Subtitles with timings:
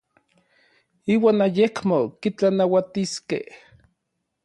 [1.13, 3.45] Iuan ayekmo kitlanauatiskej.